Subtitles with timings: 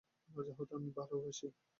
[0.31, 1.47] রাজা হতে আমি ভালোবাসি।